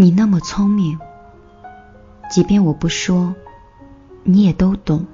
[0.00, 0.96] 你那么聪明，
[2.30, 3.34] 即便我不说，
[4.22, 5.04] 你也都懂。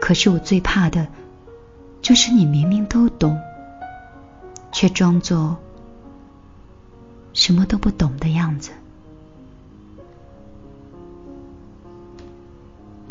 [0.00, 1.08] 可是我最怕的，
[2.00, 3.38] 就是你明明都懂，
[4.72, 5.58] 却装作
[7.34, 8.70] 什么都不懂的样子。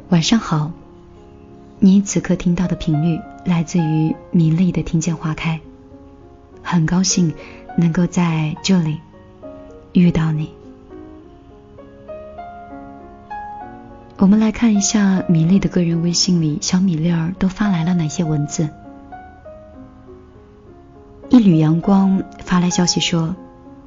[0.10, 0.72] 晚上好，
[1.78, 5.58] 你此刻听到的频率来自于米粒的《听见花开》，
[6.64, 7.32] 很高兴
[7.78, 9.00] 能够在这里
[9.94, 10.50] 遇到你。
[14.18, 18.70] 我们来看一下米粒的个人微信里，小米粒儿都发来了哪些文字。
[21.30, 23.36] 一缕阳光发来消息说：“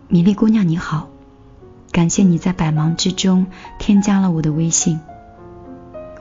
[0.09, 1.09] 米粒姑娘你好，
[1.91, 3.47] 感谢你在百忙之中
[3.79, 5.01] 添加了我的微信。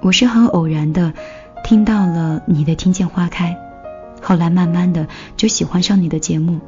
[0.02, 1.14] 我是很偶然的
[1.64, 3.56] 听到了你的《听见花开》，
[4.26, 5.08] 后来慢慢的
[5.38, 6.60] 就喜欢上你的节目，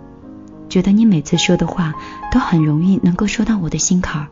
[0.70, 1.94] 觉得你每次说的话
[2.32, 4.28] 都很容易能够说到我的心坎儿。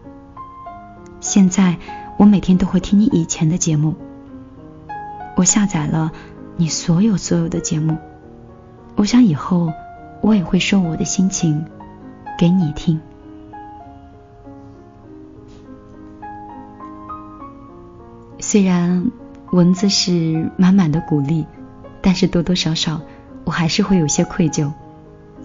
[1.20, 1.78] 现在。”
[2.18, 3.96] 我每天都会听你以前的节目，
[5.36, 6.12] 我下载了
[6.56, 7.98] 你所有所有的节目，
[8.96, 9.74] 我想以后
[10.22, 11.66] 我也会说我的心情
[12.38, 13.02] 给你听。
[18.38, 19.10] 虽然
[19.50, 21.48] 文字是满满的鼓励，
[22.04, 23.02] 但是多多少少
[23.46, 24.72] 我还是会有些愧疚，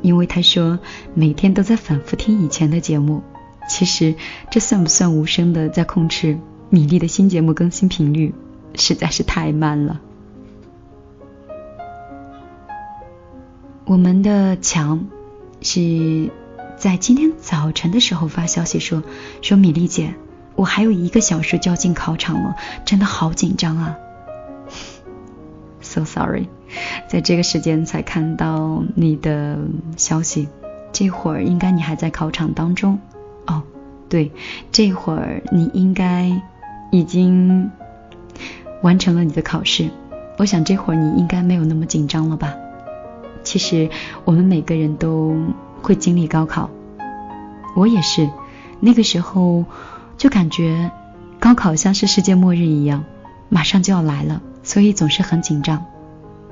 [0.03, 0.79] 因为他说
[1.15, 3.23] 每天都在反复听以前的节目，
[3.69, 4.15] 其实
[4.51, 6.39] 这算不算无声的在控制？
[6.69, 8.35] 米粒的新节目更新频率
[8.75, 10.01] 实在是太慢了。
[13.85, 15.07] 我们的强
[15.63, 16.29] 是
[16.77, 19.05] 在今天早晨的时候发消息说
[19.43, 20.15] ：“说米粒姐，
[20.57, 23.97] 我还有一个小时就要进考场了，真的好紧张啊。
[25.97, 26.49] ”So sorry，
[27.09, 29.57] 在这个时间才看到你的
[29.97, 30.49] 消息，
[30.93, 32.99] 这会儿应该你还在考场当中
[33.47, 33.63] 哦。
[34.11, 34.31] 对，
[34.71, 36.31] 这会儿你应该。
[36.93, 37.69] 已经
[38.81, 39.91] 完成了你的考试，
[40.39, 42.55] 我想这会儿你应该没有那么紧张了吧？
[43.43, 43.91] 其实
[44.25, 45.37] 我们每个人都
[45.83, 46.71] 会经历高考，
[47.75, 48.31] 我也是，
[48.79, 49.65] 那个时候
[50.17, 50.93] 就感觉
[51.41, 53.05] 高考像是世界末日一样，
[53.49, 55.85] 马上就要来了，所以总是很紧张。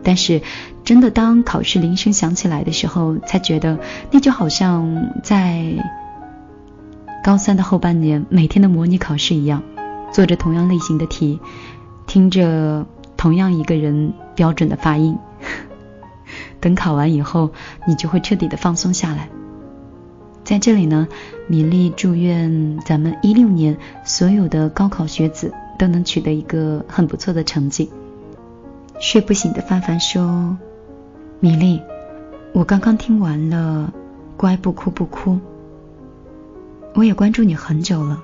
[0.02, 0.42] 但是
[0.84, 3.78] 真的当考试铃声响起来的时候，才觉得
[4.10, 5.64] 那就好像在
[7.24, 9.62] 高三的后半年每天的模拟考试一样。
[10.12, 11.40] 做着同样类型的题，
[12.06, 15.18] 听着同样一个人标准的发音，
[16.60, 17.50] 等考完以后，
[17.88, 19.28] 你就会彻底的放松下来。
[20.44, 21.08] 在这里呢，
[21.48, 27.90] 米粒祝愿咱们一六年所有的高考学子都能取得一个很不错的成绩。
[29.00, 30.56] 睡不醒的范范说
[31.40, 31.80] ：“米粒，
[32.52, 33.92] 我刚刚听完了
[34.36, 35.32] 《乖不哭不哭》，
[36.94, 38.22] 我也关注你很久了。”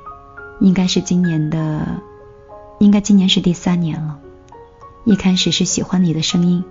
[0.61, 1.87] 应该是今年的，
[2.81, 4.19] 应该今年是第三年了。
[5.05, 6.63] 一开始是喜欢你的声音，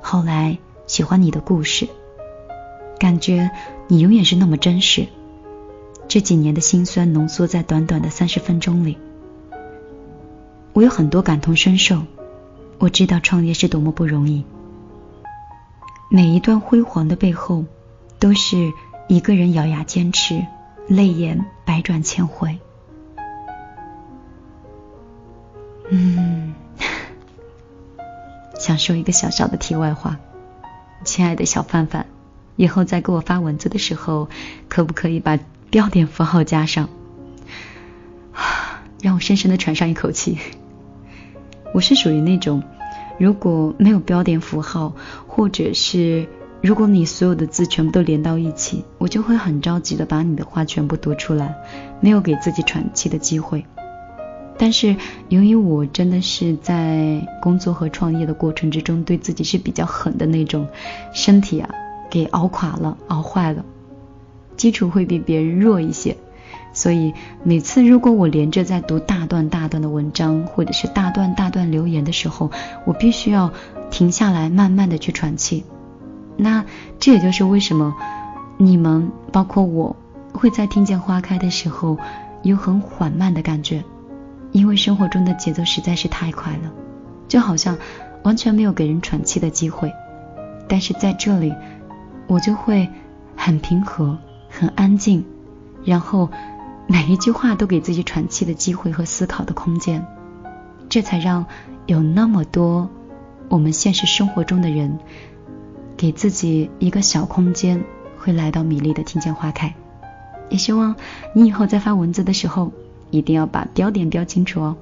[0.00, 1.88] 后来喜欢你的故事，
[3.00, 3.50] 感觉
[3.88, 5.08] 你永远是那么真实。
[6.06, 8.96] 这几年的辛酸浓缩在短短的三十分钟里，
[10.76, 12.02] 我有很多感同身受。
[12.78, 14.44] 我知道创业是多么不容易，
[16.10, 17.64] 每一段辉煌的背后，
[18.18, 18.70] 都是
[19.08, 20.44] 一个人咬牙坚持，
[20.86, 22.58] 泪眼百转千回。
[25.88, 26.52] 嗯，
[28.60, 30.18] 想说一个小小的题外话，
[31.06, 32.04] 亲爱的小范范，
[32.56, 34.28] 以后在给我发文字的时候，
[34.68, 35.38] 可不可以把
[35.70, 36.90] 标点符号加上？
[39.00, 40.36] 让我深深的喘上一口气。
[41.74, 42.62] 我是属于那种，
[43.18, 44.94] 如果没有标点符号，
[45.26, 46.26] 或者是
[46.62, 51.54] 如果你所有的字全部都连到一起，我就会很着急的把你的话全部读出来，
[52.00, 53.64] 没有给自己喘气的机会。
[54.58, 54.96] 但是
[55.28, 60.66] 由于我真的是在工作和创业的过程之中，对自己是比较狠的那种，
[61.12, 61.68] 身体啊
[62.10, 63.62] 给熬垮了、熬坏了，
[64.56, 66.16] 基础会比别人弱一些，
[66.76, 72.50] 所以每次如果我连着在读大段大段的文章，或者是大段大段留言的时候，
[72.84, 73.50] 我必须要
[73.90, 75.64] 停下来，慢慢的去喘气。
[76.36, 76.66] 那
[77.00, 77.96] 这也就是为什么
[78.58, 79.96] 你们包括我
[80.34, 81.96] 会在听见花开的时候
[82.42, 83.82] 有很缓慢的感觉。
[84.52, 86.70] 因为生活中的节奏实在是太快了，
[87.26, 87.78] 就好像
[88.22, 89.90] 完全没有给人喘气的机会。
[90.68, 91.54] 但是在这里，
[92.26, 92.86] 我就会
[93.34, 94.18] 很平和、
[94.50, 95.24] 很安静，
[95.84, 96.30] 然后
[96.86, 100.06] 每一句话都给自己喘气的机会和思考的空间。
[100.88, 101.44] 这才让
[101.86, 102.88] 有那么多
[103.48, 104.98] 我们现实生活中的人，
[105.96, 107.82] 给自己一个小空间，
[108.16, 109.74] 会来到米粒的听见花开。
[110.48, 110.94] 也希望
[111.34, 112.70] 你以后在发文字的时候，
[113.10, 114.76] 一定要把标点标清楚哦。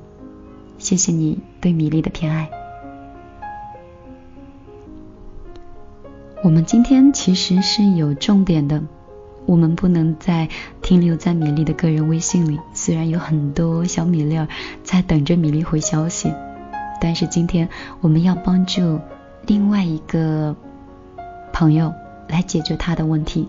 [0.76, 2.50] 谢谢你对米粒的偏爱。
[6.42, 8.82] 我们今天其实是有重点的，
[9.46, 10.48] 我们不能再
[10.82, 12.58] 停留在米粒的个人微信里。
[12.72, 14.48] 虽然有很多小米粒儿
[14.82, 16.32] 在等着米粒回消息，
[17.00, 17.68] 但是今天
[18.00, 19.00] 我们要帮助
[19.46, 20.56] 另外一个
[21.52, 21.92] 朋友
[22.28, 23.48] 来解决他的问题。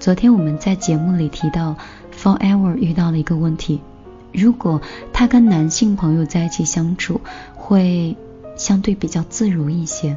[0.00, 1.76] 昨天我们在节目里提到
[2.16, 3.80] ，Forever 遇到了一个问题，
[4.32, 4.80] 如果
[5.12, 7.20] 他跟男性朋友在一起相处，
[7.56, 8.16] 会
[8.56, 10.16] 相对比较自如一些，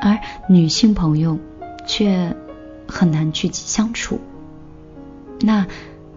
[0.00, 1.38] 而女性朋友
[1.86, 2.34] 却
[2.88, 4.18] 很难去相处。
[5.40, 5.66] 那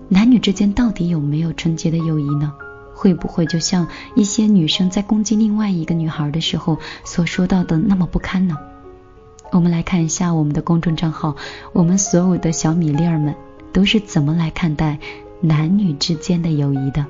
[0.09, 2.53] 男女之间到底有没有纯洁的友谊呢？
[2.93, 8.57] 会不会就像一些女生在攻击另外一个女孩的时候所说到的那么不堪呢？
[9.51, 11.35] 我们来看一下我们的公众账号，
[11.73, 13.35] 我们所有的小米粒儿们
[13.73, 14.99] 都是怎么来看待
[15.39, 17.05] 男女之间的友谊的。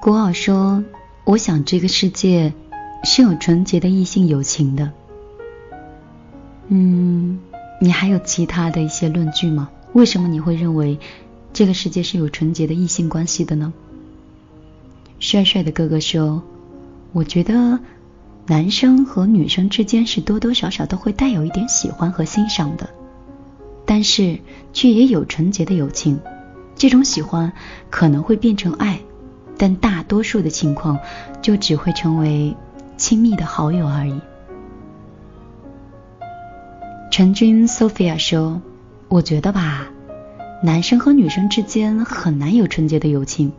[0.00, 0.82] 国奥说
[1.24, 2.54] ：“我想这个世界
[3.04, 4.90] 是有纯洁的异性友情的。”
[6.70, 7.38] 嗯，
[7.80, 9.68] 你还有其他的一些论据吗？
[9.92, 10.98] 为什么你会认为
[11.52, 13.72] 这个世界是有纯洁的异性关系的呢？
[15.18, 16.42] 帅帅的哥哥说
[17.12, 17.78] ：“我觉得。”
[18.46, 22.90] 男生和女生之间是多多少少都会带有一点喜欢和欣赏的，
[23.86, 24.40] 但是
[24.72, 26.18] 却也有纯洁的友情。
[26.74, 27.52] 这种喜欢
[27.90, 28.98] 可能会变成爱，
[29.56, 30.98] 但大多数的情况
[31.40, 32.56] 就只会成为
[32.96, 34.20] 亲密的好友而已。
[37.10, 38.62] 陈君 Sophia 说
[39.10, 39.88] ：“我觉得吧，
[40.62, 43.50] 男生和女生之间很难有纯洁的友情，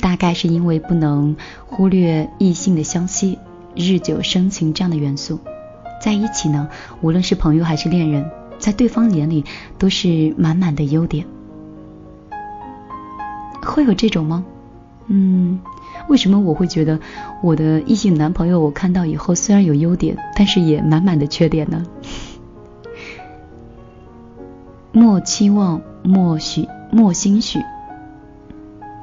[0.00, 1.36] 大概是因为不能
[1.66, 3.38] 忽略异性的相吸。”
[3.76, 5.38] 日久生情这样的元素，
[6.00, 6.68] 在一起呢，
[7.00, 8.28] 无论是朋友还是恋人，
[8.58, 9.44] 在对方眼里
[9.78, 11.24] 都是满满的优点。
[13.62, 14.44] 会有这种吗？
[15.06, 15.60] 嗯，
[16.08, 16.98] 为什么我会觉得
[17.40, 21.84] 我的异性男朋友，我看到以后虽然有优点，但是也满满的缺点呢？
[24.96, 27.58] 莫期望，莫许，莫心许。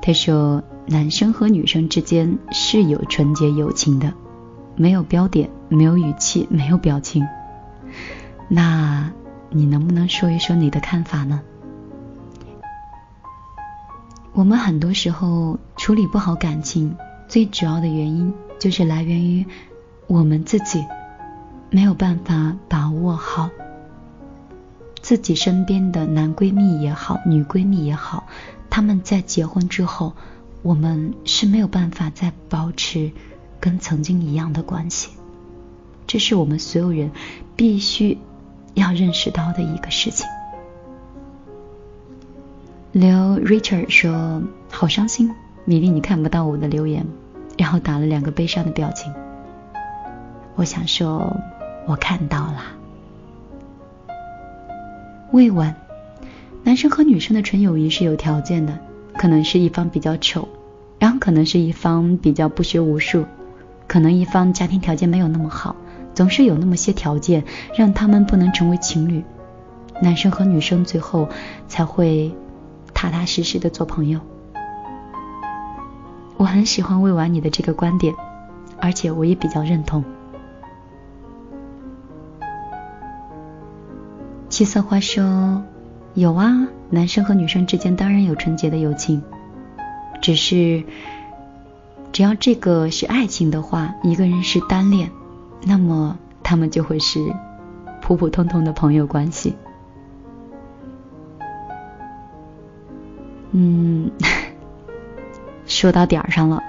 [0.01, 4.13] 他说，男生和女生之间是有纯洁友情的。
[4.77, 7.27] 没有标点，没有语气，没有表情。
[8.47, 9.11] 那
[9.49, 11.41] 你能不能说一说你的看法呢？
[14.31, 16.95] 我们很多时候处理不好感情，
[17.27, 19.45] 最主要的原因就是来源于
[20.07, 20.85] 我们自己
[21.69, 23.49] 没有办法把握好
[25.01, 28.27] 自己身边的男闺蜜也好，女闺蜜也好，
[28.69, 30.13] 他们在结婚之后，
[30.61, 33.11] 我们是没有办法再保持。
[33.59, 35.11] 跟曾经一样的关系，
[36.07, 37.11] 这是我们所有人
[37.55, 38.17] 必须
[38.73, 40.25] 要认识到的一个事情。
[42.91, 43.07] 刘
[43.39, 45.31] Richard 说：“好伤心，
[45.63, 47.05] 米粒，你看不到我的留言，
[47.55, 49.13] 然后打了两个悲伤的表情。”
[50.57, 51.37] 我想说，
[51.85, 52.80] 我看到了。
[55.31, 55.73] 未完，
[56.63, 58.77] 男生和女生的纯友谊是有条件的，
[59.17, 60.45] 可能是一方比较丑，
[60.99, 63.25] 然后可能是一方比较不学无术。
[63.87, 65.75] 可能一方家庭条件没有那么好，
[66.13, 67.45] 总是有那么些条件
[67.75, 69.23] 让他们不能成为情侣，
[70.01, 71.29] 男生和女生最后
[71.67, 72.33] 才会
[72.93, 74.19] 踏踏实实的做朋友。
[76.35, 78.13] 我很喜欢未完你的这个观点，
[78.79, 80.03] 而且我也比较认同。
[84.51, 85.63] 七色花说
[86.13, 89.23] ：“有啊，男生和女生之间当然有纯洁的友情，
[90.21, 90.83] 只是。”
[92.11, 95.09] 只要这个是爱情的话，一个人是单恋，
[95.65, 97.33] 那么他们就会是
[98.01, 99.55] 普普通通的朋友关系。
[103.51, 104.11] 嗯，
[105.65, 106.61] 说到点儿上了。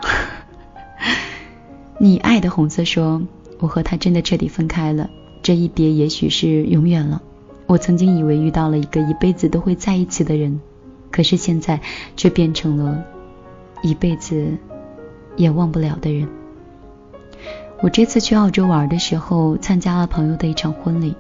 [1.99, 3.21] 你爱的红色说
[3.59, 5.11] ：“我和他真的彻底分开了，
[5.43, 7.21] 这一别也许是永远了。
[7.67, 10.61] 我曾经以为遇到了一个一辈子都会在一起的人，
[11.11, 11.81] 可是现在
[12.17, 13.05] 却变成了
[13.83, 14.53] 一辈子。”
[15.35, 16.29] 也忘不了的人。
[17.81, 21.17] 我这次去澳洲玩的时候，参加了朋友的一场婚礼。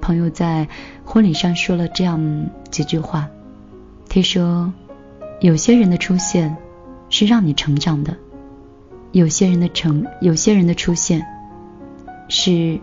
[0.00, 0.66] 朋友在
[1.04, 3.28] 婚礼上说了这样几句话：
[4.08, 4.72] 他说，
[5.40, 6.56] 有些人的出现
[7.08, 8.16] 是让你成长的，
[9.12, 11.24] 有些人的成，有些人的出现
[12.28, 12.80] 是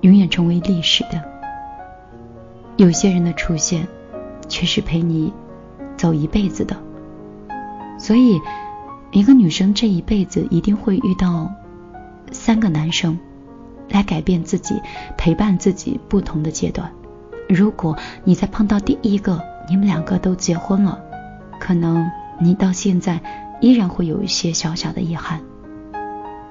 [0.00, 1.22] 永远成为历史的，
[2.76, 3.86] 有些人的出现
[4.48, 5.32] 却是陪你
[5.96, 6.76] 走一辈子的。
[7.98, 8.40] 所以。
[9.12, 11.48] 一个女生这一辈子一定会遇到
[12.32, 13.16] 三个男生，
[13.88, 14.82] 来改变自己、
[15.16, 16.90] 陪伴自己不同的阶段。
[17.48, 21.00] 如果你再碰到第一个，你们两个都结婚了，
[21.60, 23.20] 可能你到现在
[23.60, 25.40] 依然会有一些小小的遗憾。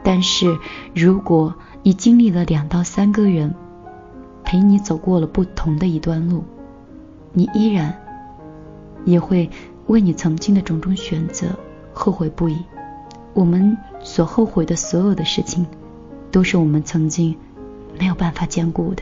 [0.02, 0.58] 但是
[0.96, 3.54] 如果你经历了两到三个人
[4.54, 6.44] 陪你走过了不同的一段路，
[7.32, 7.92] 你依然
[9.04, 9.50] 也会
[9.88, 11.48] 为你曾经的种种选择
[11.92, 12.60] 后悔不已。
[13.34, 15.66] 我们所后悔的所有的事情，
[16.30, 17.36] 都是我们曾经
[17.98, 19.02] 没有办法兼顾的。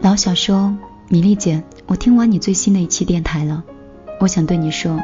[0.00, 0.76] 老小说
[1.08, 3.62] ：“米粒姐，我听完你最新的一期电台了，
[4.18, 4.98] 我想对你说，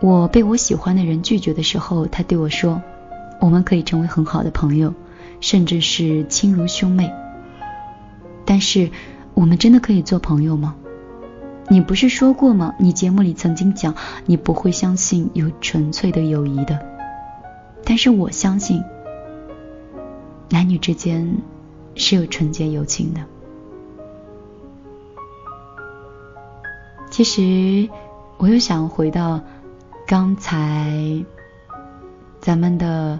[0.00, 2.82] 我被我喜欢的人拒绝的时候，他对我说，
[3.40, 4.94] 我们可以成为很好的朋友，
[5.40, 7.12] 甚至是亲如兄妹。
[8.44, 8.90] 但是。”
[9.36, 10.74] 我们真的可以做朋友吗？
[11.68, 12.74] 你不是说过吗？
[12.78, 16.80] 你节目里曾经讲，你不会相信有纯粹的友谊的。
[17.84, 18.82] 但是我相信，
[20.48, 21.36] 男女之间
[21.96, 23.20] 是有纯洁友情的。
[27.10, 27.90] 其实，
[28.38, 29.42] 我又想回到
[30.06, 31.24] 刚才
[32.40, 33.18] 咱们的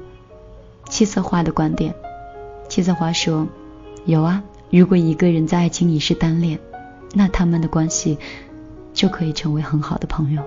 [0.88, 1.93] 七色花的观点。
[2.69, 3.49] 七色花说
[4.07, 4.40] ：“有啊。”
[4.71, 6.61] 如果一个人在爱情里是单恋，
[7.12, 8.19] 那他们的关系
[8.95, 10.43] 就可以成为很好的朋友。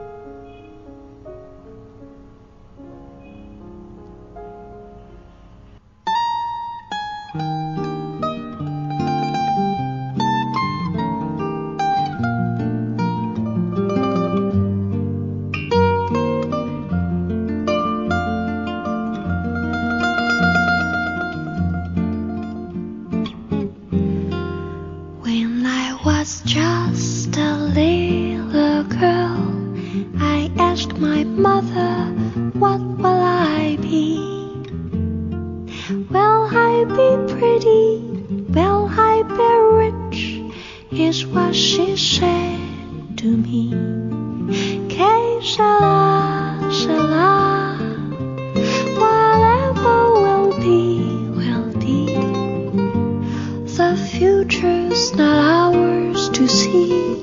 [56.39, 57.21] to see.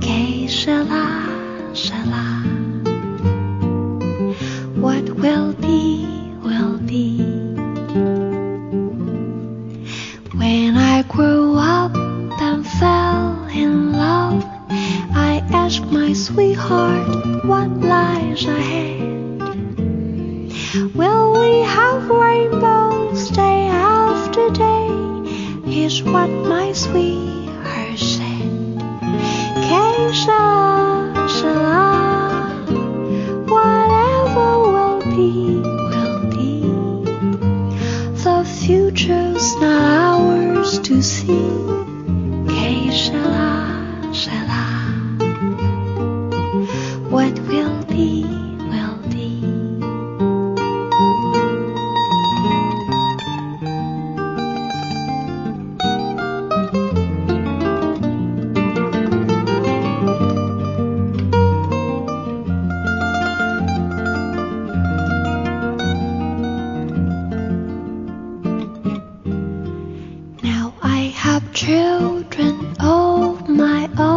[0.00, 2.53] Que shall I, shall I?
[72.04, 74.13] children of my own.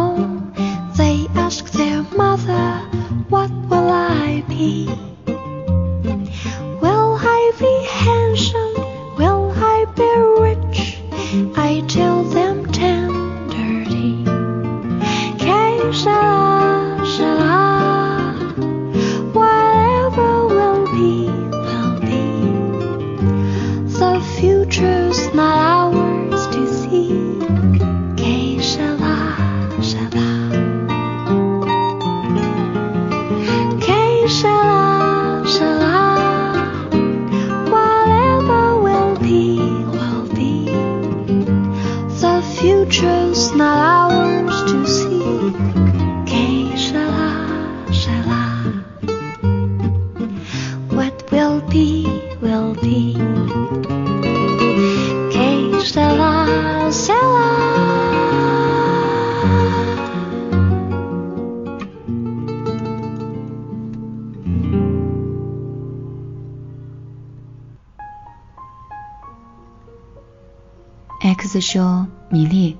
[72.30, 72.76] 米粒，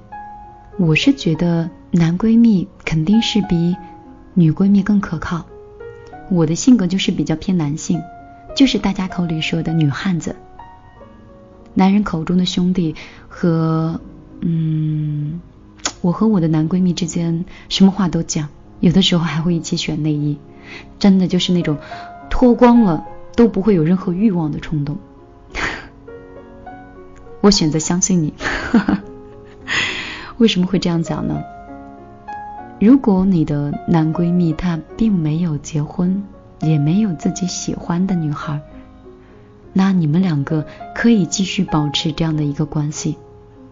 [0.76, 3.74] 我是觉得男闺蜜肯定是比
[4.34, 5.46] 女闺蜜更可靠。
[6.30, 8.02] 我的性格就是比较偏男性，
[8.54, 10.36] 就是大家口里说的女汉子。
[11.72, 12.94] 男人口中的兄弟
[13.26, 13.98] 和
[14.40, 15.40] 嗯，
[16.02, 18.48] 我和我的男闺蜜之间什么话都讲，
[18.80, 20.38] 有的时候还会一起选内衣，
[20.98, 21.78] 真的就是那种
[22.28, 24.98] 脱光了都不会有任何欲望的冲动。
[27.40, 28.34] 我选择相信你，
[30.38, 31.42] 为什么会这样讲呢？
[32.80, 36.22] 如果你的男闺蜜他并没有结婚，
[36.60, 38.60] 也没有自己喜欢的女孩，
[39.72, 40.64] 那你们两个
[40.94, 43.16] 可以继续保持这样的一个关系。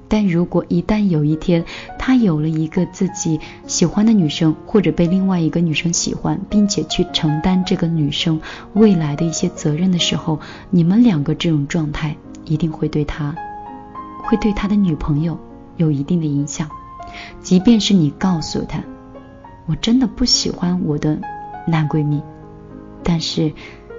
[0.08, 1.64] 但如果一旦有一天
[1.98, 8.40] 他有了一个自己喜欢的女生，或者被另外一个女生喜欢，并且去承担这个女生
[8.74, 13.34] 未来的一些责任的时候，你们两个这种状态一定会对他，
[14.24, 15.38] 会对他的女朋友
[15.76, 16.68] 有一定的影响。
[17.40, 18.82] 即便是你告诉他。
[19.66, 21.18] 我真的不喜欢我的
[21.66, 22.22] 男闺蜜，
[23.02, 23.52] 但是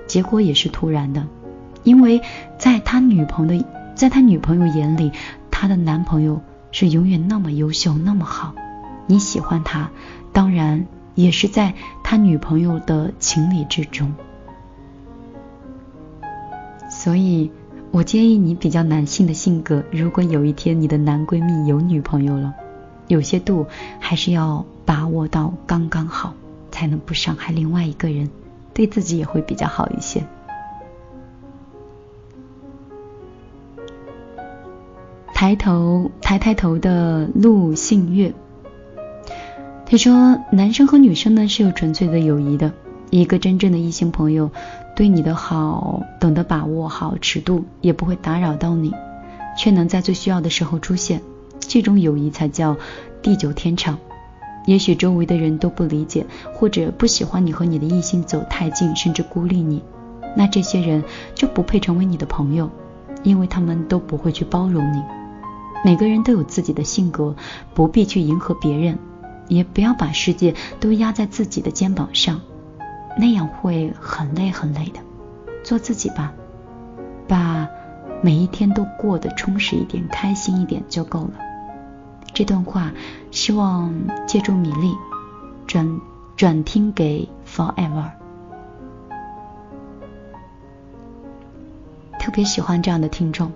[0.07, 1.27] 结果也是突然的，
[1.83, 2.21] 因为
[2.57, 5.11] 在他女朋友在他女朋友眼里，
[5.51, 6.41] 他的男朋友
[6.71, 8.55] 是永远那么优秀那么好。
[9.07, 9.91] 你喜欢他，
[10.31, 14.13] 当然也是在他女朋友的情理之中。
[16.89, 17.51] 所以
[17.91, 22.53] 我建议你比较男性的性格，如果有一天你的男闺蜜有女朋友了。
[23.07, 23.65] 有些度
[23.99, 26.33] 还是要把握到刚刚好，
[26.71, 28.29] 才能不伤害另外一个人，
[28.73, 30.21] 对自己也会比较好一些。
[35.33, 38.33] 抬头抬抬头的陆信月，
[39.85, 42.73] 他说：“男生和女生呢是有纯粹的友谊的，
[43.09, 44.51] 一个真正的异性朋友
[44.95, 48.93] 对你的好懂得把握好尺度，也不会打扰到你，
[49.57, 51.21] 却能在最需要的时候出现。”
[51.59, 52.77] 这种友谊才叫
[53.21, 53.97] 地久天长。
[54.65, 59.81] 也许周围的人都不理解，或者不喜欢你和你的异性走太近，甚至孤立你，
[60.35, 62.69] 那这些人就不配成为你的朋友，
[63.23, 65.01] 因为他们都不会去包容你。
[65.85, 67.35] 每个人都有自己的性格，
[67.73, 68.99] 不必去迎合别人，
[69.47, 72.41] 也不要把世界都压在自己的肩膀上，
[73.17, 74.99] 那样会很累很累的。
[75.63, 76.31] 做自己吧，
[77.27, 77.67] 把
[78.21, 81.33] 每一天都过得充实一点、开心一点就够了。
[82.33, 82.91] 这段话
[83.31, 83.93] 希望
[84.27, 84.93] 借助米粒
[85.65, 85.99] 转
[86.35, 88.11] 转听给 Forever，
[92.19, 93.51] 特别喜欢这样的听众，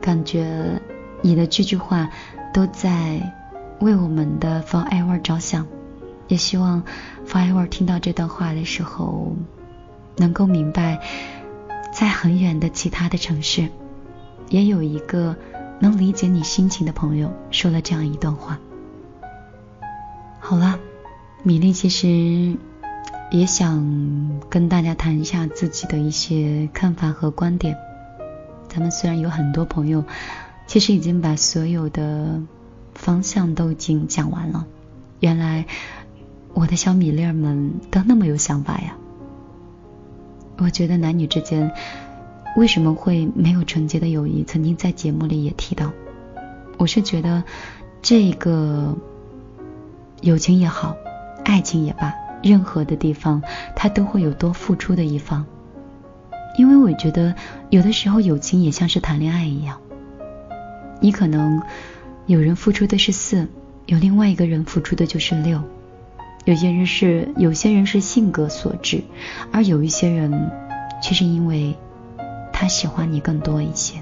[0.00, 0.80] 感觉
[1.22, 2.10] 你的句句话
[2.52, 3.34] 都在
[3.80, 5.66] 为我们的 Forever 着想，
[6.28, 6.82] 也希望
[7.26, 9.36] Forever 听到这段话的时候，
[10.16, 11.00] 能够明白，
[11.92, 13.68] 在很远的其他的城市，
[14.48, 15.36] 也有一个。
[15.80, 18.60] 能理解你心情的朋友说了这样一段话。
[20.38, 20.78] 好了，
[21.42, 22.56] 米粒其实
[23.32, 27.76] 也想跟大家谈一下自己的一些看法和观点。
[28.68, 30.04] 咱们虽然有很多朋友，
[30.68, 32.40] 其实已经把所有的
[32.94, 34.64] 方向都已经讲完了。
[35.18, 35.66] 原来
[36.54, 38.96] 我的小米粒儿们都那么有想法呀！
[40.58, 41.72] 我觉得男女之间。
[42.54, 44.44] 为什么会没有纯洁的友谊？
[44.44, 45.90] 曾经在节目里也提到，
[46.76, 47.42] 我是觉得
[48.02, 48.94] 这个
[50.20, 50.94] 友情也好，
[51.46, 52.12] 爱情也罢，
[52.42, 53.42] 任何的地方
[53.74, 55.46] 它都会有多付出的一方。
[56.58, 57.34] 因为我觉得
[57.70, 59.80] 有的时候友情也像是谈恋爱一样，
[61.00, 61.62] 你可能
[62.26, 63.48] 有人付出的是四，
[63.86, 65.62] 有另外一个人付出的就是六。
[66.44, 69.02] 有些人是有些人是性格所致，
[69.52, 70.50] 而有一些人
[71.02, 71.74] 却是因为。
[72.54, 73.96] 他喜欢你更多一些。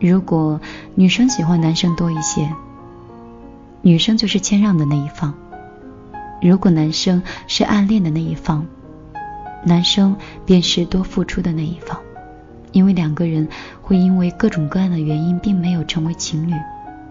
[0.00, 0.58] 如果
[0.94, 2.50] 女生喜欢男生多一些，
[3.82, 5.34] 女生就是谦让的那一方；
[6.40, 8.66] 如果男生是暗恋的那一方，
[9.62, 12.00] 男生便是多付出的那一方。
[12.70, 13.46] 因为两个人
[13.82, 16.54] 会因为各种各样的原因，并没有成为情侣，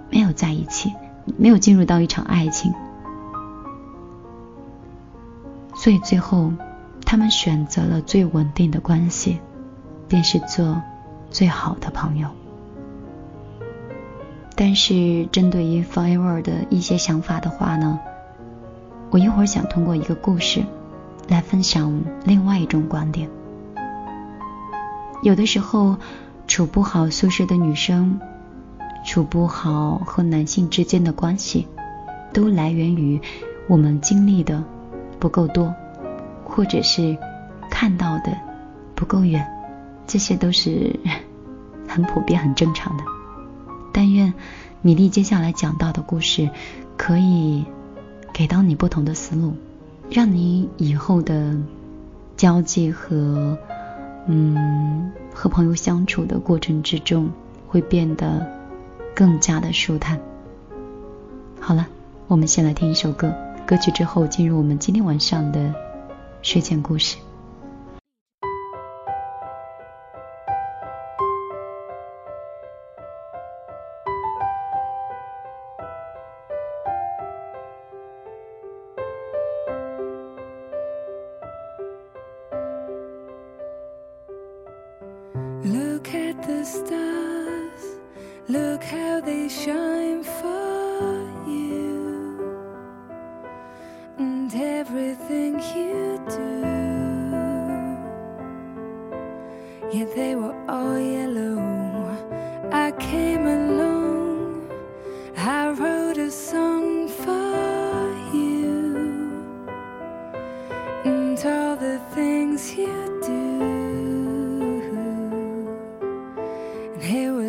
[0.09, 0.91] 没有在一起，
[1.37, 2.73] 没有进入到一场爱情，
[5.81, 6.53] 所以最后
[7.03, 9.39] 他们选择了最稳定的关系。
[10.11, 10.81] 便是做
[11.29, 12.27] 最好的朋友。
[14.57, 17.97] 但是针对于 Forever 的一些想法的话呢，
[19.09, 20.65] 我一会儿想通过一个故事
[21.29, 23.29] 来分享另外一种观点。
[25.23, 25.95] 有的时候
[26.45, 28.19] 处不好宿舍的女生，
[29.05, 31.69] 处不好和男性之间的关系，
[32.33, 33.21] 都来源于
[33.69, 34.61] 我们经历的
[35.21, 35.73] 不够多，
[36.43, 37.17] 或者是
[37.69, 38.37] 看到的
[38.95, 39.47] 不够远。
[40.07, 40.99] 这些都是
[41.87, 43.03] 很普遍、很正常的。
[43.93, 44.33] 但愿
[44.81, 46.49] 米粒接下来讲到的故事
[46.97, 47.63] 可以
[48.33, 49.53] 给到你不同的思路，
[50.09, 51.55] 让你以后的
[52.35, 53.57] 交际和
[54.25, 57.29] 嗯和朋友相处的过程之中，
[57.67, 58.45] 会变得
[59.13, 60.19] 更加的舒坦。
[61.59, 61.87] 好了，
[62.27, 63.33] 我们先来听一首歌，
[63.71, 65.73] 歌曲之后进入我们今天晚上的
[66.41, 67.15] 睡前故事。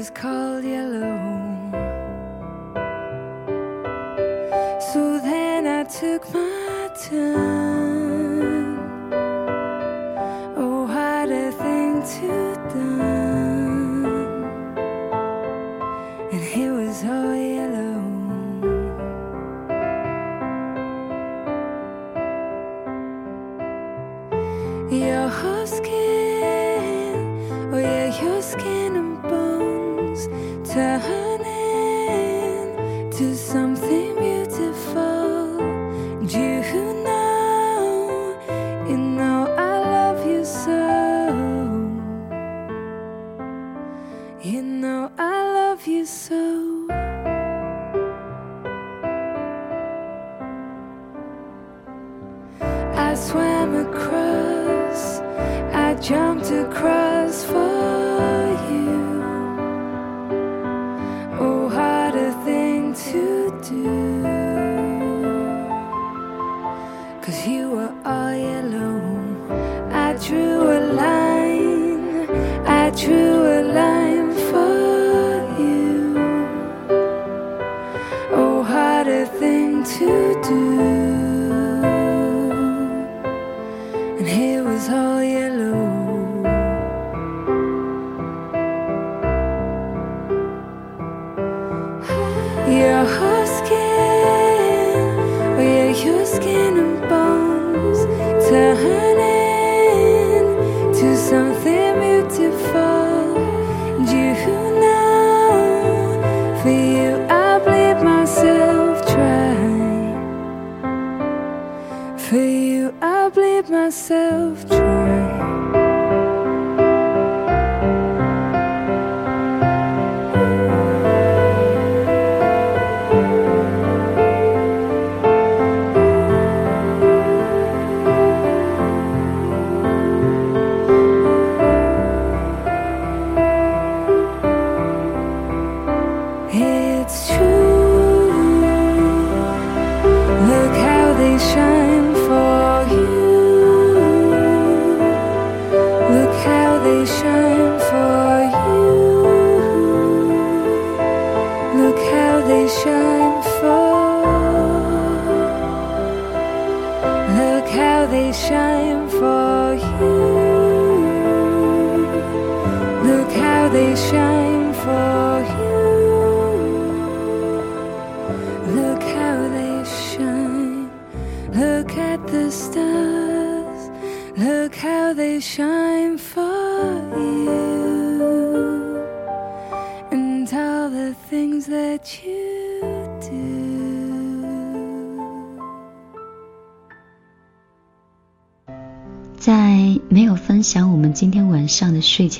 [0.02, 1.38] is called yellow.
[4.92, 7.61] So then I took my time.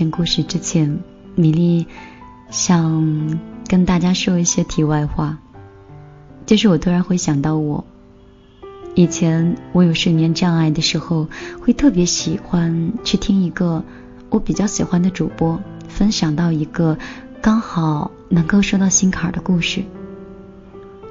[0.03, 0.99] 前故事之前，
[1.37, 1.87] 米粒
[2.51, 3.39] 想
[3.69, 5.39] 跟大家说一些题外话。
[6.45, 7.85] 就是我突然会想到，我
[8.97, 11.29] 以前我有睡眠障碍的时候，
[11.61, 13.85] 会特别喜欢去听一个
[14.29, 16.99] 我比较喜欢的主播分享到一个
[17.41, 19.85] 刚好能够说到心坎的故事。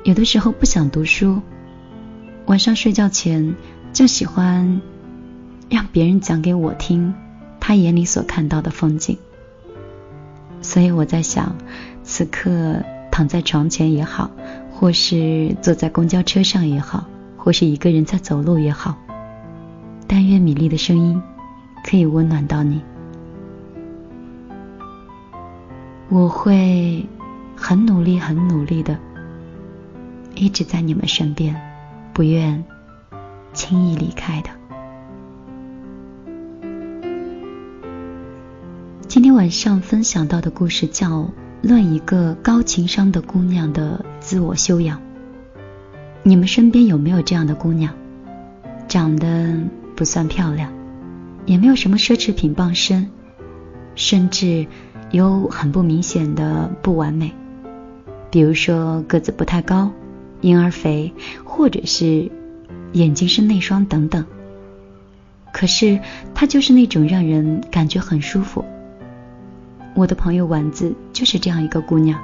[0.04, 1.42] 有的时候不想读书，
[2.46, 3.56] 晚上睡觉前
[3.94, 4.82] 就喜欢。
[5.70, 7.14] 让别人讲给我听，
[7.62, 9.18] 他眼里所看到的风景。
[10.62, 11.56] 所以我在想，
[12.04, 14.30] 此刻躺在床前也好，
[14.74, 17.06] 或是坐在公交车上也好，
[17.38, 18.98] 或是一个人在走路也好，
[20.06, 21.22] 但愿米粒的声音
[21.84, 22.82] 可以温暖到你。
[26.10, 27.06] 我会
[27.56, 29.00] 很努力、很努力的，
[30.36, 31.56] 一直在你们身边，
[32.14, 32.64] 不愿
[33.54, 34.50] 轻易离开的。
[39.32, 41.20] 天晚上分享到的故事叫
[41.62, 44.98] 《论一个高情商的姑娘的自我修养》。
[46.22, 47.94] 你们身边有没有这样的姑娘？
[48.90, 49.58] 长得
[49.96, 50.70] 不算漂亮，
[51.46, 53.10] 也没有什么奢侈品傍身，
[53.96, 54.68] 甚至……
[55.12, 57.34] 有很不明显的不完美，
[58.30, 59.94] 比如说个子不太高、
[60.42, 61.14] 婴儿肥，
[61.46, 62.30] 或者是
[62.92, 64.26] 眼睛是内双等等。
[65.54, 66.02] 可是
[66.36, 68.66] 她就是那种让人感觉很舒服。
[69.94, 72.20] 我的朋友丸子就是这样一个姑娘。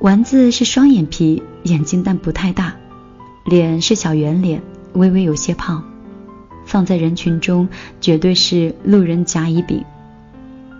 [0.00, 2.76] 丸子是双眼皮，眼睛但不太大，
[3.44, 5.84] 脸是小圆脸，微微有些胖，
[6.66, 7.68] 放在人群中
[8.00, 9.84] 绝对是路人甲乙丙。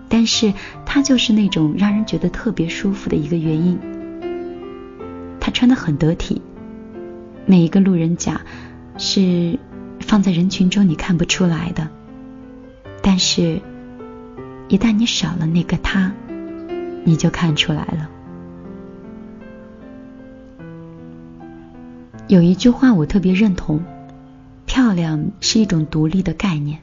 [0.08, 0.52] 但是
[0.84, 3.78] 她就是那种让人觉得特别舒服的一个原因。
[5.40, 6.40] 她穿的很得体，
[7.46, 8.42] 每一个路人甲
[8.96, 9.58] 是
[10.00, 11.88] 放在人群中你看不出来的，
[13.02, 13.60] 但是，
[14.68, 16.12] 一旦你少了那个他，
[17.04, 18.10] 你就看出来了。
[22.26, 23.82] 有一句话我特别认同：
[24.66, 26.80] 漂亮是一种独立的概念。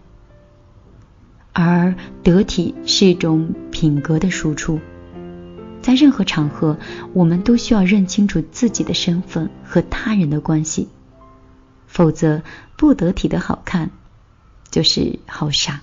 [1.54, 4.80] 而得体是一种品格的输出，
[5.82, 6.78] 在任何场合，
[7.14, 10.88] 我们都需要认清楚自己的身份和他人的关系，
[11.88, 12.42] 否则
[12.78, 13.90] 不得体的好看
[14.70, 15.82] 就是好傻。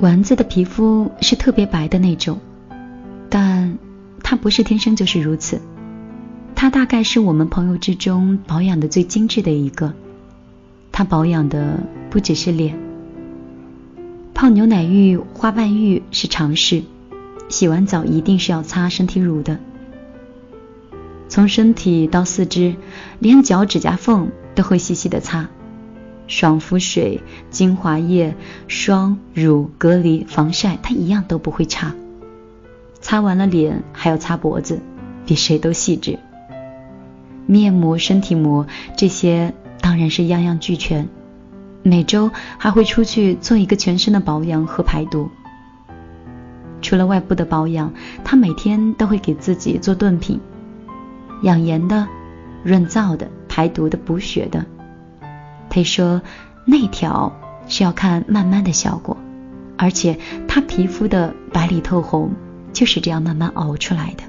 [0.00, 2.38] 丸子的皮肤是特别白的那种，
[3.28, 3.76] 但
[4.22, 5.60] 她不是天生就是如此，
[6.54, 9.92] 她大概是我们朋友之中保养的最精致的一个，
[10.90, 12.78] 她保养的不只是脸。
[14.32, 16.82] 泡牛奶浴、花瓣浴是常事，
[17.50, 19.58] 洗完澡一定是要擦身体乳的。
[21.28, 22.74] 从身体到四肢，
[23.18, 25.50] 连脚指甲缝都会细细的擦。
[26.30, 28.36] 爽肤水、精华液、
[28.68, 31.92] 霜、乳、隔离、防晒，它一样都不会差。
[33.00, 34.80] 擦完了脸，还要擦脖子，
[35.26, 36.20] 比谁都细致。
[37.46, 38.64] 面膜、身体膜
[38.96, 41.08] 这些当然是样样俱全。
[41.82, 45.28] 每周还会出去做一个全身的保养和排毒。
[46.80, 50.38] 除了外部的保养，她每天都会给自己做炖品，
[51.42, 52.06] 养颜的、
[52.62, 54.64] 润燥的、排毒的、补血的。
[55.70, 56.20] 他说
[56.66, 57.32] 内调
[57.68, 59.16] 是要看慢慢的效果，
[59.78, 62.32] 而且她皮肤的白里透红
[62.74, 64.24] 就是这样慢慢熬出来的。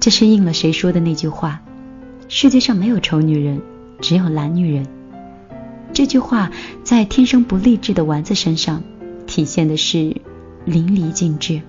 [0.00, 1.60] 这是应了谁说的那句话：
[2.28, 3.60] 世界上没有丑女人。
[4.00, 4.86] 只有懒女人，
[5.92, 6.52] 这句话
[6.84, 8.84] 在天生不励志的丸子身上
[9.26, 10.20] 体现的是
[10.64, 11.62] 淋漓尽致。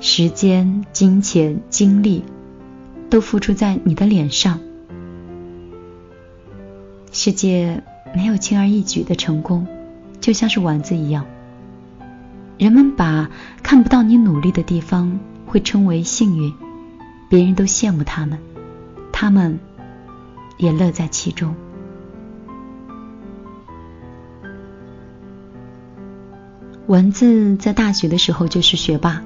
[0.00, 2.24] 时间、金钱、精力
[3.12, 4.58] 都付出在你的脸上。
[7.12, 7.82] 世界
[8.14, 9.66] 没有轻而易举的成功，
[10.18, 11.26] 就像是丸子一样。
[12.56, 13.30] 人们把
[13.62, 16.54] 看不到你努力的地方会称为幸运，
[17.28, 18.38] 别人都羡慕他们。
[19.12, 19.60] 他们
[20.56, 21.54] 也乐在其中。
[26.86, 29.22] 文字在大学的时候就是学霸，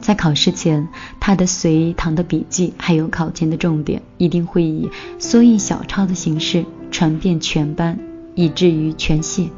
[0.00, 0.88] 在考试前，
[1.20, 7.98] 他的随堂的笔记还有考前的重点，一定会以缩印小抄的形式传遍全班，
[8.34, 9.50] 以至于全系。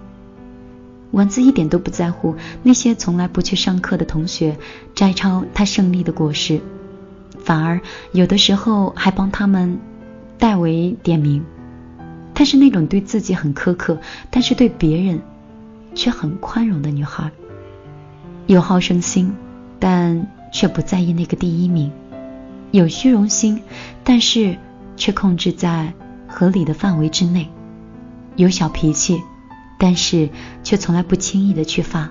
[1.12, 4.56] 文字一点都不在乎那些从来不去上课的同学
[4.94, 6.60] 摘抄他胜利的果实。
[7.38, 7.80] 反而
[8.12, 9.78] 有的时候还帮他们
[10.38, 11.44] 代为点名。
[12.34, 14.00] 她是那种对自己很苛刻，
[14.30, 15.20] 但是对别人
[15.94, 17.30] 却很宽容的女孩。
[18.46, 19.34] 有好胜心，
[19.82, 21.90] 但却不在意那个第一名；
[22.70, 23.60] 有虚荣心，
[24.04, 24.56] 但是
[24.96, 25.92] 却控制在
[26.28, 27.48] 合理的范围之内；
[28.36, 29.20] 有小脾气，
[29.80, 30.30] 但是
[30.62, 32.08] 却从来不轻易的去发。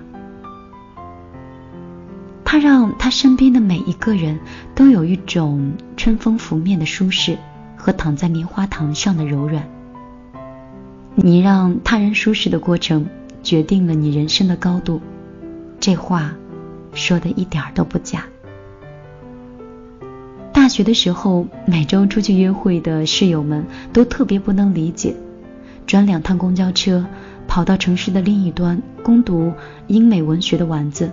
[2.44, 4.38] 他让他身边的每一个人
[4.74, 7.38] 都有一种春风拂面的舒适
[7.74, 9.66] 和躺在棉花糖上的柔软。
[11.14, 13.06] 你让他人舒适的过程
[13.42, 15.00] 决定了你人生的高度，
[15.80, 16.34] 这话
[16.92, 18.24] 说的一点都不假。
[20.52, 25.16] 大学的时候，每周出去约会的室友们都特别不能理解，
[25.86, 27.04] 转两趟公交车
[27.48, 29.52] 跑到城市的另一端攻读
[29.88, 31.10] 英美文学的丸子。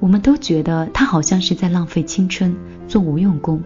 [0.00, 2.56] 我们都觉得他好像是在浪费青春，
[2.88, 3.62] 做无用功。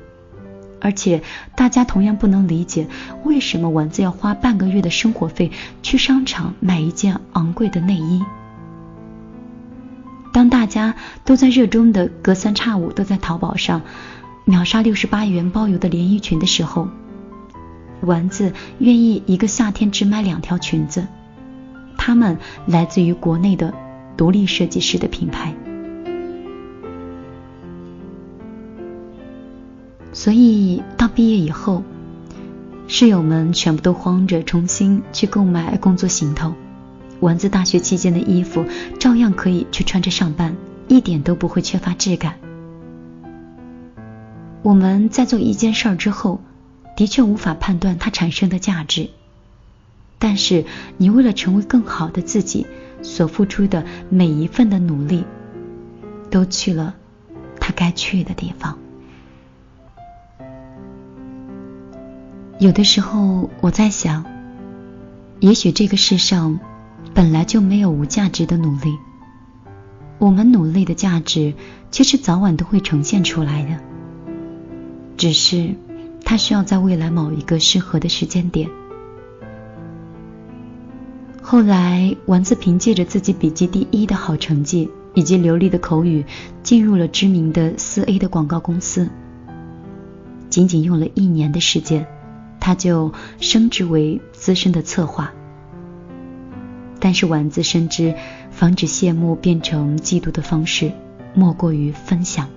[0.81, 1.23] 而且
[1.57, 2.89] 大家同样不能理解
[3.23, 5.51] 为什么丸子要花半个月的生活费
[5.83, 8.23] 去商场买一件昂贵的内衣。
[10.33, 13.83] 当大家都在热衷的隔三差五都在淘宝上
[14.45, 16.89] 秒杀六十八元包邮的连衣裙的时候，
[18.01, 21.07] 丸子愿意一个夏天只买两条裙子，
[21.99, 23.75] 它们来自于国内的
[24.17, 25.55] 独立设计师的品牌。
[30.13, 31.83] 所以到毕业以后，
[32.89, 36.55] 室友们全部都慌着重新去购买工作行头。
[37.21, 38.65] 丸子大学期间的衣服
[38.99, 40.57] 照样可以去穿着上班，
[40.89, 42.37] 一点都不会缺乏质感。
[44.63, 46.41] 我们在做一件事儿之后，
[46.97, 49.11] 的确无法判断它产生的价值，
[50.19, 50.65] 但是
[50.99, 52.67] 你为了成为更好的自己
[53.03, 55.25] 所付出的每一份的努力，
[56.31, 56.95] 都去了
[57.59, 58.79] 它该去的地方。
[62.59, 64.27] 有的时候我在想，
[65.39, 66.61] 也许这个世上
[67.15, 68.97] 本来就没有无价值的努力，
[70.19, 71.55] 我们努力的价值
[71.91, 73.79] 其实早晚都会呈现出来的，
[75.17, 75.75] 只是
[76.25, 78.69] 它需要在未来某一个适合的时间点。
[81.43, 86.25] 后来，丸子凭借着自己笔记第一的好成绩以及流利的口语，
[86.63, 89.11] 进入了知名的四 A 的广告公司，
[90.49, 92.07] 仅仅用了一年的时间。
[92.61, 95.33] 他就升职为资深的策划，
[97.01, 98.15] 但是丸子深知，
[98.51, 100.93] 防止羡慕变成嫉妒的方式，
[101.35, 102.49] 莫过于分享，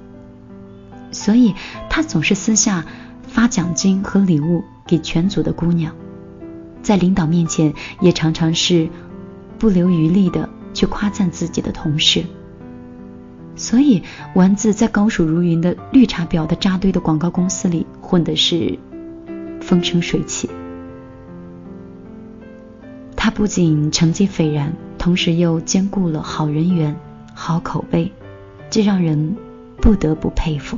[1.11, 1.55] 所以
[1.89, 2.85] 他总是私下
[3.25, 5.95] 发奖金和礼物给全组的姑娘，
[6.81, 8.89] 在领导面前也常常是
[9.57, 12.23] 不留余力的去夸赞自己的同事，
[13.55, 14.03] 所以
[14.35, 18.77] 丸子在高手如云的绿茶婊的扎堆的广告公司里混的是。
[19.61, 20.49] 风生水起，
[23.33, 26.95] 不仅成绩斐然，同时又兼顾了好人缘、
[27.33, 28.11] 好口碑，
[28.69, 29.35] 这让人
[29.77, 30.77] 不得不佩服。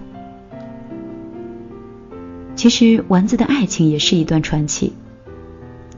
[2.55, 4.93] 其实丸子的爱情也是一段传奇。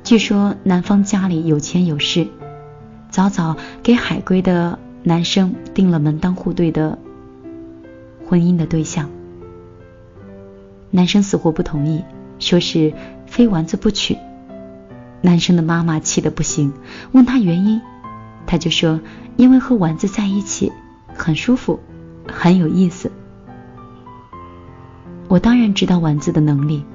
[0.03, 2.27] 据说男方家里有钱有势，
[3.11, 6.97] 早早给海归的男生定了门当户对的
[8.25, 9.09] 婚姻的对象，
[10.89, 12.03] 男生死活不同意。
[12.39, 12.93] 说是
[13.25, 14.15] 非丸子不娶，
[15.21, 16.73] 男生的妈妈气得不行，
[17.11, 17.81] 问他原因，
[18.45, 18.99] 他就说
[19.35, 20.71] 因为和丸子在一起
[21.15, 21.79] 很舒服，
[22.27, 23.11] 很有意思。
[25.27, 26.85] 我当然知道丸子的能力，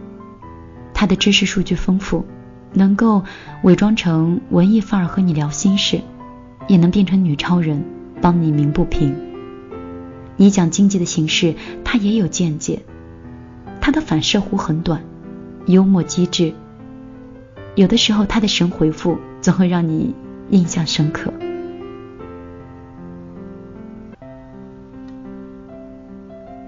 [0.95, 2.25] 他的知识数据丰富，
[2.73, 3.25] 能够
[3.63, 6.01] 伪装成文艺范儿和你聊心事，
[6.69, 7.85] 也能变成女超人
[8.21, 9.15] 帮你鸣不平。
[10.37, 11.55] 你讲经济的形式，
[11.85, 12.83] 他也有见解，
[13.81, 15.03] 他的反射弧很短。
[15.67, 16.55] 幽默机智，
[17.75, 20.15] 有的时候他的神回复总会让你
[20.51, 21.33] 印象深刻。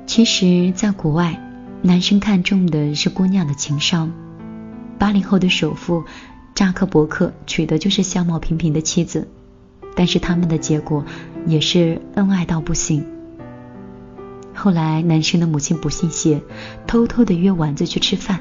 [0.06, 1.40] 其实，在国外，
[1.82, 4.12] 男生看重的是姑娘的情商。
[4.96, 6.04] 八零后的首富
[6.54, 9.26] 扎克伯克娶的就是相貌平平的妻子，
[9.96, 11.04] 但是他们的结果
[11.46, 13.04] 也是恩爱到不行。
[14.54, 16.40] 后来，男生的母亲不信邪，
[16.86, 18.40] 偷偷的约丸子去吃饭。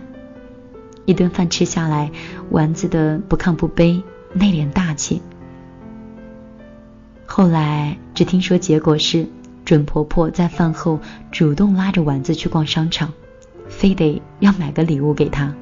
[1.05, 2.11] 一顿饭吃下来，
[2.49, 4.01] 丸子的不亢不卑，
[4.33, 5.21] 内敛大气。
[7.25, 9.27] 后来只听说结果是，
[9.65, 10.99] 准婆婆在饭后
[11.31, 13.11] 主动拉着丸子去逛商场，
[13.67, 15.53] 非得要买个礼物给她。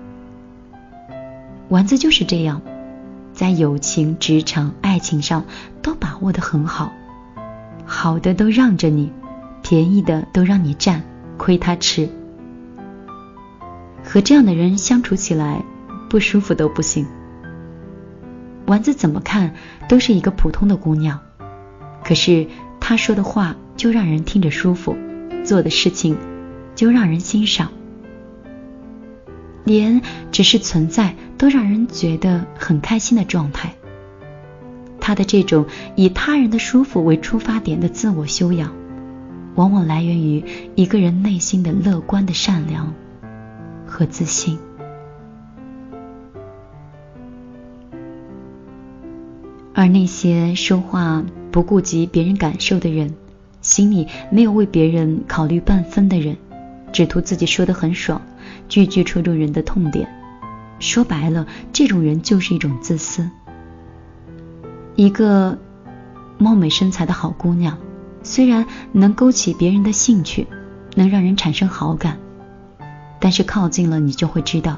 [1.69, 2.61] 丸子就是这样，
[3.33, 5.45] 在友情、职场、爱情上
[5.81, 6.91] 都把握得很好，
[7.85, 9.11] 好的都让着你，
[9.61, 11.01] 便宜的都让你占，
[11.37, 12.09] 亏他吃。
[14.11, 15.63] 和这样的人相处起来，
[16.09, 17.07] 不舒服都不行。
[18.65, 19.53] 丸子怎么看
[19.87, 21.21] 都是一个普通的姑娘，
[22.03, 22.45] 可是
[22.81, 24.97] 她说的话就让人听着舒服，
[25.45, 26.17] 做的事情
[26.75, 27.71] 就让人欣赏，
[29.63, 33.73] 连只是存在都让人觉得很开心的状态。
[34.99, 38.73] 她的这种以他人的舒服为出发点的自我修养，
[39.55, 40.43] 往往来源于
[40.75, 42.93] 一个人内心的乐观的善良。
[43.91, 44.57] 和自信，
[49.73, 51.21] 而那些说话
[51.51, 53.13] 不顾及别人感受的人，
[53.61, 56.37] 心里没有为别人考虑半分的人，
[56.93, 58.21] 只图自己说的很爽，
[58.69, 60.07] 句句戳中人的痛点。
[60.79, 63.29] 说白了，这种人就是一种自私。
[64.95, 65.57] 一个
[66.37, 67.77] 貌美身材的好姑娘，
[68.23, 70.47] 虽然能勾起别人的兴趣，
[70.95, 72.17] 能让人产生好感。
[73.21, 74.77] 但是靠近了，你就会知道，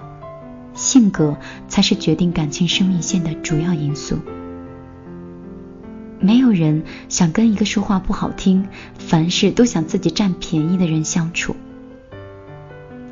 [0.75, 1.35] 性格
[1.67, 4.19] 才是决定感情生命线的主要因素。
[6.19, 8.67] 没有人想跟一个说话不好听、
[8.97, 11.55] 凡事都想自己占便宜的人相处，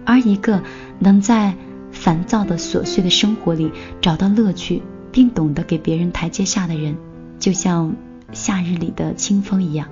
[0.06, 0.62] 而一个
[1.00, 1.56] 能在
[1.92, 3.72] 烦躁的琐碎的生活里
[4.02, 6.96] 找到乐趣，并懂得给别人台阶下的人，
[7.38, 7.96] 就像
[8.32, 9.88] 夏日里的清风一样，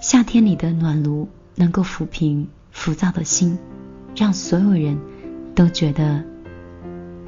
[0.00, 3.58] 夏天里的暖炉，能够抚平浮躁的心，
[4.14, 4.98] 让所有人
[5.54, 6.22] 都觉得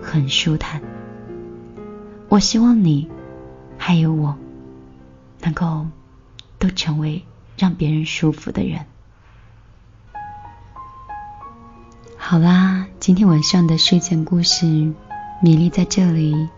[0.00, 0.80] 很舒坦。
[2.28, 3.10] 我希望你，
[3.76, 4.36] 还有我。
[5.42, 5.86] 能够
[6.58, 7.22] 都成为
[7.58, 8.80] 让别人舒服的人。
[12.16, 14.64] 好啦，今天晚上的睡前故事，
[15.42, 16.48] 米粒在这里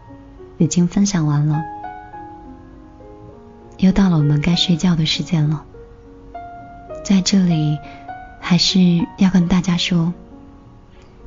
[0.58, 1.60] 已经分享完了，
[3.78, 5.64] 又到了我们该睡觉的时间了。
[7.04, 7.76] 在这里，
[8.48, 10.14] 还是要跟大家说，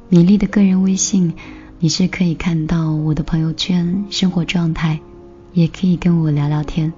[0.07, 1.33] 米粒的个人微信，
[1.77, 5.01] 你是可以看到我的朋友圈、生活状态，
[5.51, 6.93] 也可以跟我聊聊天。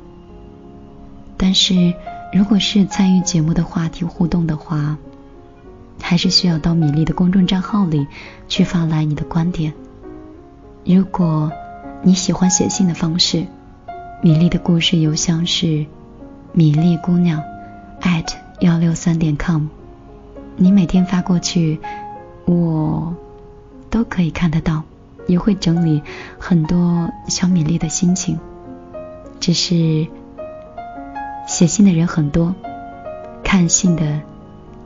[1.38, 1.95] 但是，
[2.32, 4.95] 如果是参与节目的话题互动的话，
[5.99, 8.05] 还是需要到米粒的公众账号里
[8.47, 9.74] 去发来你的观点。
[10.86, 11.51] 如果
[12.03, 13.47] 你喜欢写信的方式，
[14.22, 15.88] 米粒的故事邮箱是
[16.53, 17.41] 米粒姑娘
[18.01, 19.65] at 幺六三点 com，
[20.55, 21.79] 你每天发过去，
[22.45, 23.15] 我
[23.89, 24.83] 都可以看得到，
[25.27, 26.01] 也会整理
[26.39, 28.39] 很多小米粒的心情，
[29.39, 30.07] 只是。
[31.47, 32.55] 写信的人很多，
[33.43, 34.21] 看信的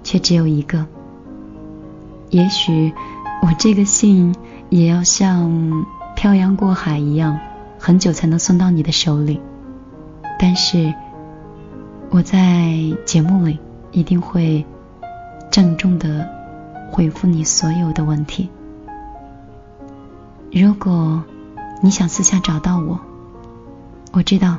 [0.03, 0.86] 却只有一个。
[2.32, 2.93] 也许
[3.41, 4.34] 我这个信
[4.70, 5.86] 也要像
[6.16, 7.38] 漂洋过海一样，
[7.78, 9.41] 很久才能送到你的手里。
[10.39, 10.91] 但是
[12.09, 12.74] 我在
[13.05, 13.59] 节目里
[13.91, 14.66] 一定会
[15.52, 16.28] 郑重的
[16.91, 18.50] 回复你所有的问题。
[20.52, 21.24] 如果
[21.82, 23.00] 你想私下找到我，
[24.12, 24.58] 我知道。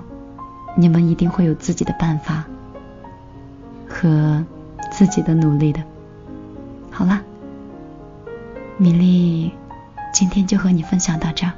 [0.79, 2.45] 你们一定会有自己的办法
[3.89, 4.45] 和
[4.93, 5.83] 自己的努力的。
[6.91, 7.23] 好了，
[8.77, 9.53] 米粒，
[10.13, 11.53] 今天就和你分享到这儿。